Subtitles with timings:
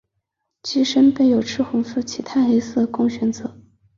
[0.63, 3.55] 机身备有赤红色及碳黑色供选择。